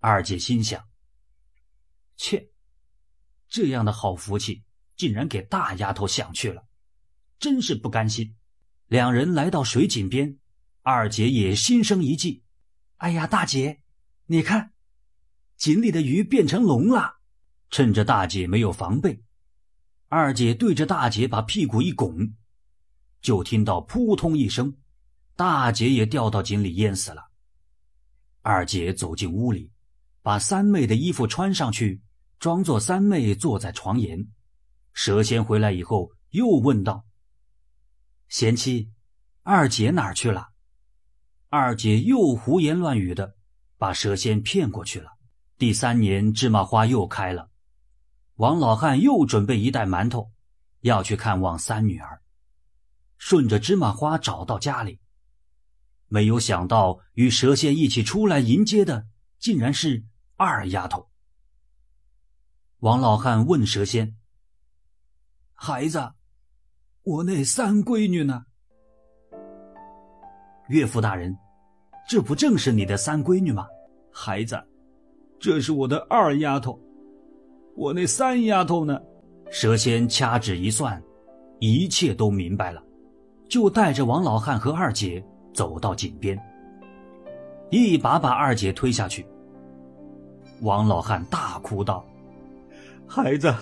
[0.00, 0.82] 二姐心想：
[2.16, 2.50] 切，
[3.48, 4.64] 这样的好福气
[4.96, 6.66] 竟然给大丫头享去了，
[7.38, 8.34] 真是不甘心。
[8.86, 10.38] 两人来到水井边，
[10.82, 12.42] 二姐也心生一计
[12.96, 13.82] ：“哎呀，大姐，
[14.26, 14.72] 你看，
[15.56, 17.18] 井里的鱼变成龙了。”
[17.70, 19.22] 趁着大姐没有防备，
[20.08, 22.34] 二姐对着大姐把屁股一拱，
[23.20, 24.76] 就听到扑通一声，
[25.36, 27.30] 大姐也掉到井里淹死了。
[28.42, 29.70] 二姐走进屋里，
[30.22, 32.02] 把三妹的衣服穿上去，
[32.38, 34.26] 装作三妹坐在床沿。
[34.92, 37.04] 蛇仙回来以后，又问道
[38.28, 38.90] ：“贤妻，
[39.42, 40.48] 二姐哪儿去了？”
[41.48, 43.34] 二姐又胡言乱语的，
[43.78, 45.12] 把蛇仙骗过去了。
[45.58, 47.50] 第三年，芝麻花又开了。
[48.36, 50.30] 王老汉又准备一袋馒头，
[50.80, 52.22] 要去看望三女儿。
[53.18, 55.00] 顺着芝麻花找到家里，
[56.08, 59.06] 没有想到与蛇仙一起出来迎接的，
[59.38, 60.04] 竟然是
[60.42, 61.06] 二丫头。
[62.78, 64.16] 王老汉问蛇仙
[65.52, 66.12] ：“孩子，
[67.02, 68.46] 我那三闺女呢？”
[70.70, 71.36] 岳父大人，
[72.08, 73.66] 这不正是你的三闺女吗？
[74.10, 74.58] 孩子，
[75.38, 76.80] 这是我的二丫头。
[77.76, 78.98] 我那三丫头呢？
[79.50, 81.02] 蛇仙掐指一算，
[81.58, 82.82] 一切都明白了，
[83.46, 86.40] 就带着王老汉和二姐走到井边，
[87.70, 89.26] 一把把二姐推下去。
[90.60, 92.04] 王老汉大哭道
[93.06, 93.52] ：“孩子，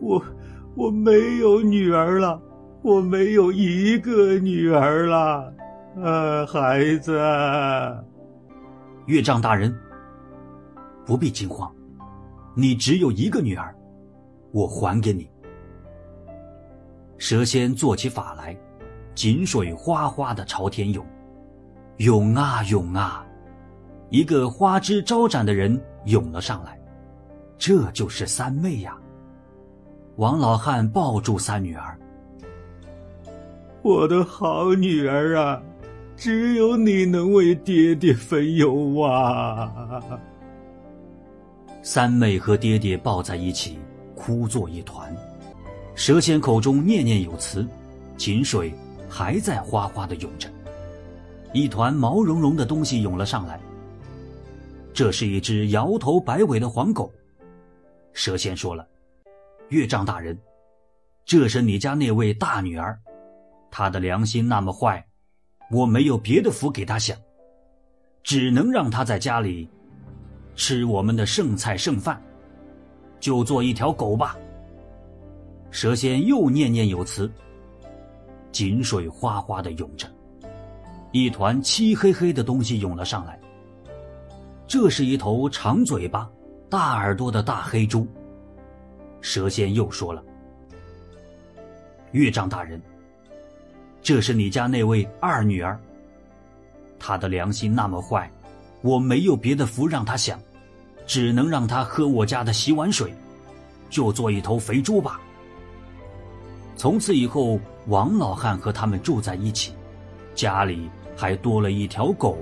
[0.00, 0.22] 我
[0.74, 2.40] 我没有女儿了，
[2.82, 5.52] 我没有一个女儿了，
[5.96, 7.18] 呃，孩子！”
[9.06, 9.74] 岳丈大人，
[11.04, 11.72] 不必惊慌。
[12.54, 13.74] 你只有一个女儿，
[14.52, 15.30] 我还给你。
[17.18, 18.56] 蛇仙做起法来，
[19.14, 21.04] 井水哗哗的朝天涌，
[21.98, 23.24] 涌啊涌啊，
[24.10, 26.78] 一个花枝招展的人涌了上来，
[27.58, 28.96] 这就是三妹呀。
[30.16, 31.98] 王老汉抱住三女儿，
[33.82, 35.62] 我的好女儿啊，
[36.16, 39.70] 只有你能为爹爹分忧啊。
[41.82, 43.78] 三妹和爹爹抱在一起，
[44.14, 45.14] 哭作一团。
[45.94, 47.66] 蛇仙口中念念有词，
[48.16, 48.74] 井水
[49.08, 50.48] 还在哗哗的涌着。
[51.52, 53.60] 一团毛茸茸的东西涌了上来。
[54.96, 57.12] 这是一只摇头摆尾的黄狗。
[58.14, 58.88] 蛇仙说了
[59.68, 60.34] ：“岳丈大人，
[61.26, 62.98] 这是你家那位大女儿，
[63.70, 65.06] 她的良心那么坏，
[65.70, 67.14] 我没有别的福给她享，
[68.22, 69.68] 只能让她在家里。”
[70.56, 72.18] 吃我们的剩菜剩饭，
[73.20, 74.34] 就做一条狗吧。
[75.70, 77.30] 蛇仙又念念有词。
[78.50, 80.10] 井水哗哗的涌着，
[81.12, 83.38] 一团漆黑黑的东西涌了上来。
[84.68, 86.28] 这是一头长嘴巴、
[86.68, 88.06] 大耳朵的大黑猪。
[89.20, 90.22] 蛇仙又说了
[92.12, 92.80] ：“岳丈大人，
[94.02, 95.78] 这是你家那位二女儿，
[96.98, 98.30] 她的良心那么坏。”
[98.82, 100.38] 我没有别的福让她享，
[101.06, 103.12] 只能让她喝我家的洗碗水，
[103.90, 105.20] 就做一头肥猪吧。
[106.76, 109.72] 从此以后，王老汉和他们住在一起，
[110.36, 112.36] 家里还多了一条狗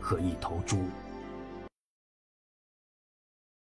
[0.00, 0.78] 和一头猪。